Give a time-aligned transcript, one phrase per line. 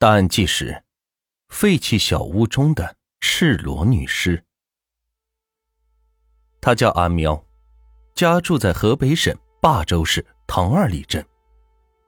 [0.00, 0.84] 大案纪实：
[1.48, 4.44] 废弃小屋中的赤裸女尸。
[6.60, 7.44] 她叫阿喵，
[8.14, 11.26] 家住在河北省霸州市唐二里镇。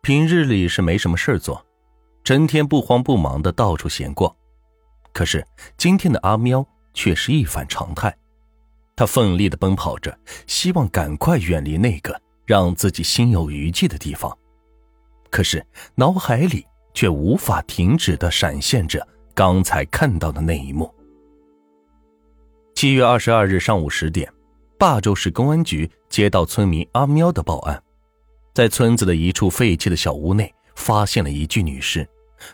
[0.03, 1.67] 平日里是没什么事做，
[2.23, 4.33] 整天不慌不忙的到处闲逛。
[5.13, 5.45] 可是
[5.77, 6.65] 今天的阿喵
[6.95, 8.17] 却是一反常态，
[8.95, 10.17] 她奋力的奔跑着，
[10.47, 14.39] 希望赶快远离那个让自己心有余悸的地方。
[15.29, 15.67] 可是
[15.97, 16.65] 脑海里……
[16.95, 20.93] 却无法停止的闪现着刚才看到的那一幕。
[22.75, 24.33] 七月二十二日上午十点，
[24.79, 27.83] 霸州市公安局接到村民阿喵的报案，
[28.55, 32.09] 在村子的一处废弃的小屋内发现了一具女尸。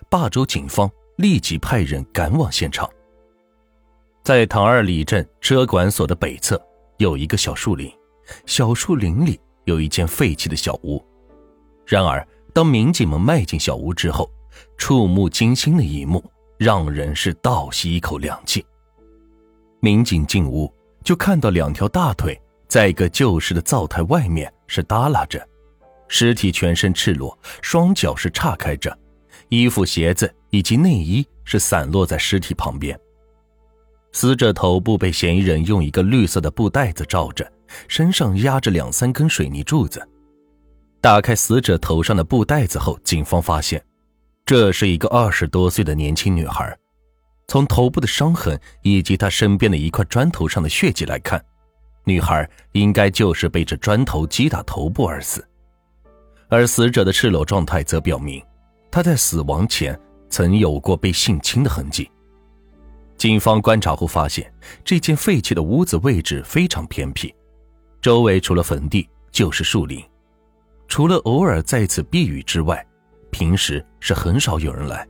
[0.09, 2.91] 霸州警方立即派人赶往现场。
[4.25, 6.61] 在唐二里镇车管所的北侧
[6.97, 7.89] 有一个小树林，
[8.47, 11.01] 小树林里有一间废弃的小屋。
[11.87, 14.31] 然而，当民警们迈进小屋之后，
[14.79, 16.25] 触目惊心的一幕
[16.57, 18.65] 让人是倒吸一口凉气。
[19.81, 20.73] 民警进屋
[21.05, 25.47] 就看到两条大腿在一个旧式的灶台外面是耷拉着，
[26.09, 28.99] 尸体全身赤裸，双脚是岔开着，
[29.51, 32.99] 衣服、鞋子以及内衣是散落在尸体旁边。
[34.13, 37.53] 死者头部被嫌疑人用一个绿色的布袋子罩着，
[37.87, 40.09] 身上压着两三根水泥柱子。
[41.01, 43.83] 打开死者头上的布袋子后，警方发现，
[44.45, 46.77] 这是一个二十多岁的年轻女孩。
[47.49, 51.41] 从头部的伤痕以及她身边的一块砖头上的血迹来看，
[52.05, 55.47] 女孩应该就是被这砖头击打头部而死。
[56.49, 58.43] 而死者的赤裸状态则表明，
[58.91, 59.97] 她在死亡前
[60.29, 62.11] 曾有过被性侵的痕迹。
[63.17, 64.53] 警方观察后发现，
[64.85, 67.33] 这间废弃的屋子位置非常偏僻，
[68.03, 70.03] 周围除了坟地就是树林。
[70.89, 72.85] 除了偶尔在此避雨之外，
[73.31, 75.07] 平时是很少有人来。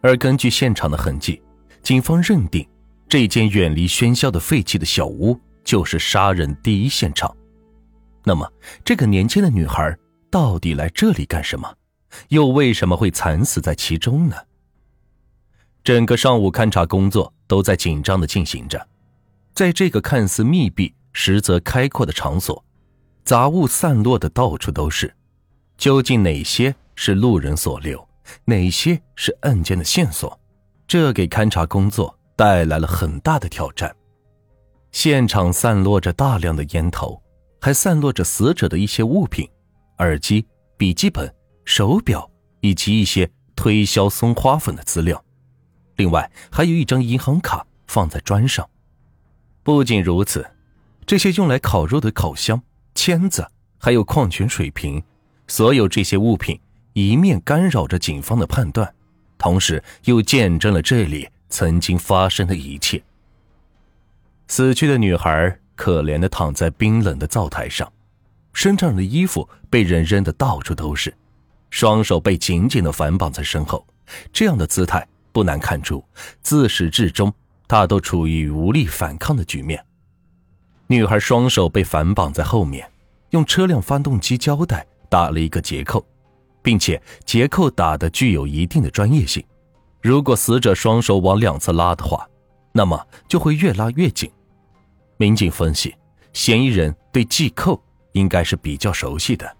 [0.00, 1.40] 而根据现场的痕迹，
[1.82, 2.66] 警方认定
[3.08, 7.34] 这间远离喧嚣的废弃的小屋就是杀人第一现场。
[8.24, 8.50] 那么，
[8.84, 9.96] 这个年轻的女孩
[10.30, 11.72] 到底来这里干什么？
[12.28, 14.36] 又为什么会惨死在其中呢？
[15.82, 18.88] 整个上午勘查工作都在紧张的进行着，
[19.52, 22.64] 在这个看似密闭实则开阔的场所。
[23.24, 25.14] 杂物散落的到处都是，
[25.76, 28.08] 究竟哪些是路人所留，
[28.44, 30.38] 哪些是案件的线索？
[30.88, 33.94] 这给勘查工作带来了很大的挑战。
[34.90, 37.22] 现场散落着大量的烟头，
[37.60, 39.48] 还散落着死者的一些物品，
[39.98, 40.44] 耳机、
[40.76, 41.32] 笔记本、
[41.64, 42.28] 手表
[42.60, 45.24] 以及一些推销松花粉的资料。
[45.96, 48.68] 另外，还有一张银行卡放在砖上。
[49.62, 50.44] 不仅如此，
[51.06, 52.60] 这些用来烤肉的烤箱。
[52.94, 53.46] 签子，
[53.78, 55.02] 还有矿泉水瓶，
[55.46, 56.58] 所有这些物品
[56.92, 58.94] 一面干扰着警方的判断，
[59.38, 63.02] 同时又见证了这里曾经发生的一切。
[64.48, 67.90] 死去的女孩可怜的躺在冰冷的灶台上，
[68.52, 71.12] 身上的衣服被人扔的到处都是，
[71.70, 73.86] 双手被紧紧的反绑在身后，
[74.32, 76.04] 这样的姿态不难看出，
[76.42, 77.32] 自始至终
[77.66, 79.82] 她都处于无力反抗的局面。
[80.92, 82.86] 女孩双手被反绑在后面，
[83.30, 86.04] 用车辆发动机胶带打了一个结扣，
[86.60, 89.42] 并且结扣打的具有一定的专业性。
[90.02, 92.28] 如果死者双手往两侧拉的话，
[92.72, 94.30] 那么就会越拉越紧。
[95.16, 95.94] 民警分析，
[96.34, 97.82] 嫌疑人对系扣
[98.12, 99.50] 应该是比较熟悉的。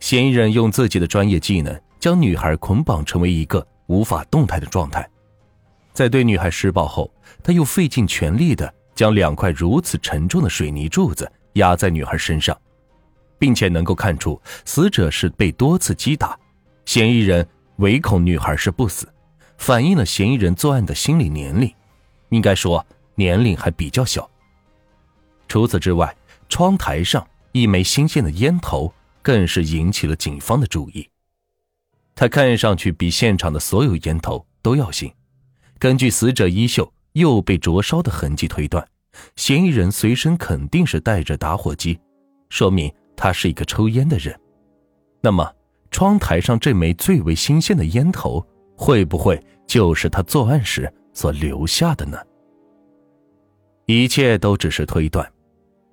[0.00, 5.06] 嫌疑人用自己的专业技能将女孩捆绑成为一个无法动弹的状态，
[5.92, 8.72] 在对女孩施暴后，他又费尽全力的。
[8.98, 12.60] 将两块如此沉重的水泥柱子压在女孩身上，
[13.38, 16.36] 并且能够看出死者是被多次击打，
[16.84, 19.08] 嫌疑人唯恐女孩是不死，
[19.56, 21.72] 反映了嫌疑人作案的心理年龄，
[22.30, 24.28] 应该说年龄还比较小。
[25.46, 26.12] 除此之外，
[26.48, 28.92] 窗台上一枚新鲜的烟头
[29.22, 31.08] 更是引起了警方的注意，
[32.16, 35.08] 它看上去比现场的所有烟头都要新。
[35.78, 36.92] 根据死者衣袖。
[37.14, 38.86] 又被灼烧的痕迹推断，
[39.36, 41.98] 嫌疑人随身肯定是带着打火机，
[42.48, 44.38] 说明他是一个抽烟的人。
[45.20, 45.50] 那么，
[45.90, 52.18] 窗台上这枚最为新鲜的烟头，会不会就是他作案时所留下的呢？
[53.86, 55.30] 一切都只是推断，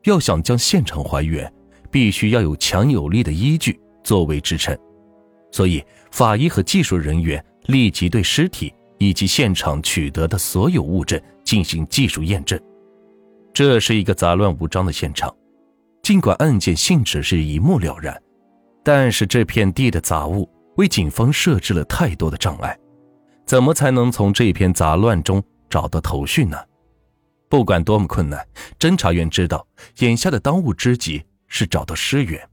[0.03, 1.51] 要想将现场还原，
[1.91, 4.77] 必须要有强有力的依据作为支撑。
[5.51, 8.73] 所以，法医和技术人员立即对尸体。
[8.97, 12.57] 以及现场取得的所有物证进行技术验证。
[13.55, 15.33] 这是一个杂乱无章的现场，
[16.03, 18.21] 尽管案件性质是一目了然，
[18.83, 22.77] 但是这片地的杂物为警方设置了太多的障碍，
[23.45, 26.57] 怎么才能从这片杂乱中找到头绪呢？
[27.47, 28.45] 不管多么困难，
[28.77, 29.65] 侦查员知道
[29.99, 32.45] 眼下的当务之急是找到尸源。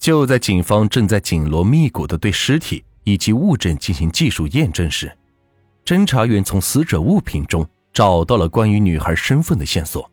[0.00, 5.16] 就在警方正在紧锣密鼓地对尸体以及物证进行技术验证时，
[5.84, 10.10] 侦查员从死者物品中找到了关于女孩身份的线索。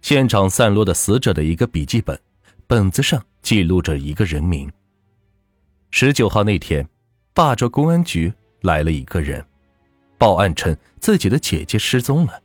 [0.00, 2.18] 现场散落的死者的一个笔记本，
[2.66, 4.70] 本子上记录着一个人名。
[5.90, 6.88] 十九号那天，
[7.34, 9.44] 霸州公安局来了一个人，
[10.16, 12.42] 报案称自己的姐姐失踪了。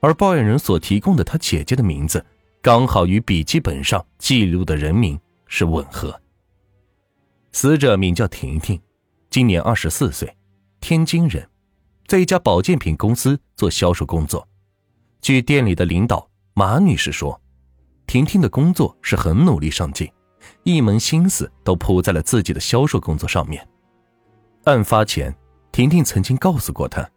[0.00, 2.24] 而报案人所提供的他姐姐的名字，
[2.62, 6.18] 刚好与笔记本上记录的人名是吻合。
[7.52, 8.80] 死者名叫婷婷，
[9.28, 10.34] 今年二十四岁，
[10.80, 11.46] 天津人，
[12.10, 14.44] 在一家保健品公司做销售工作。
[15.20, 17.40] 据店里的领导马女士说，
[18.04, 20.10] 婷婷的工作是很努力上进，
[20.64, 23.64] 一门心思都扑在了自己的销售工作上面。
[24.64, 25.32] 案发前，
[25.70, 27.08] 婷婷曾经告诉过他，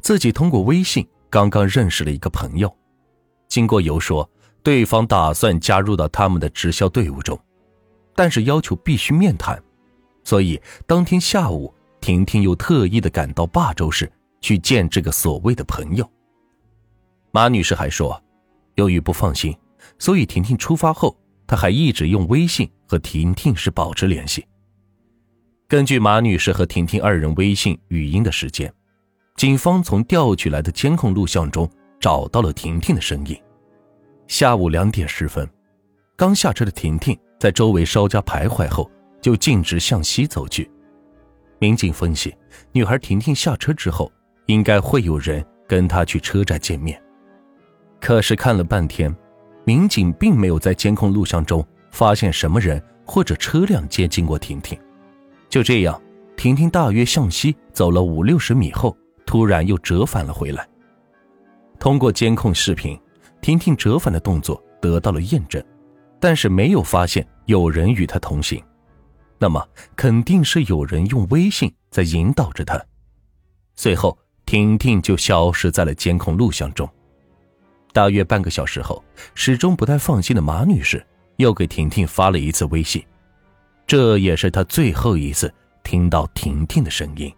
[0.00, 1.04] 自己通过微信。
[1.28, 2.72] 刚刚认识了一个朋友，
[3.48, 4.30] 经过游说，
[4.62, 7.36] 对方打算加入到他们的直销队伍中，
[8.14, 9.60] 但是要求必须面谈，
[10.22, 14.08] 所以当天下午，婷婷又特意的赶到霸州市
[14.40, 16.08] 去见这个所谓的朋友。
[17.30, 18.22] 马女士还说，
[18.74, 19.56] 由于不放心，
[19.98, 21.16] 所以婷婷出发后，
[21.46, 24.46] 她还一直用微信和婷婷是保持联系。
[25.68, 28.72] 根据马女士和婷婷二人微信语音的时间。
[29.36, 33.38] 警方从调取来的监控录像中找到了婷婷的身影。
[34.26, 35.46] 下午两点十分，
[36.16, 38.90] 刚下车的婷婷在周围稍加徘徊后，
[39.20, 40.70] 就径直向西走去。
[41.58, 42.34] 民警分析，
[42.72, 44.10] 女孩婷婷下车之后，
[44.46, 47.00] 应该会有人跟他去车站见面。
[48.00, 49.14] 可是看了半天，
[49.64, 54.78] 民警并没有在监控录像中发现什么人或者车辆接近过婷婷。
[55.48, 56.00] 就这样，
[56.36, 58.96] 婷婷大约向西走了五六十米后。
[59.26, 60.64] 突然又折返了回来。
[61.80, 62.96] 通过监控视频，
[63.40, 65.60] 婷婷折返的动作得到了验证，
[66.20, 68.62] 但是没有发现有人与她同行。
[69.36, 72.80] 那么肯定是有人用微信在引导着她。
[73.74, 74.16] 随后，
[74.46, 76.88] 婷婷就消失在了监控录像中。
[77.92, 79.02] 大约半个小时后，
[79.34, 81.04] 始终不太放心的马女士
[81.36, 83.04] 又给婷婷发了一次微信，
[83.86, 85.52] 这也是她最后一次
[85.82, 87.32] 听到婷婷的声音。